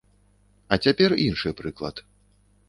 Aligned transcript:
А 0.75 0.79
цяпер 0.85 1.15
іншы 1.27 1.53
прыклад. 1.61 2.03